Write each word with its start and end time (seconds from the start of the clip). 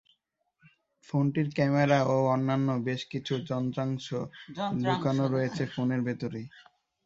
ফোনটির 1.07 1.47
ক্যামেরা 1.57 1.99
ও 2.05 2.27
অন্যান্য 2.33 2.67
বেশ 2.87 3.01
কিছু 3.11 3.33
যন্ত্রাংশ 3.49 4.07
লুকানো 4.83 5.25
রয়েছে 5.27 5.63
ফোনের 5.73 6.01
ভেতরেই। 6.07 6.45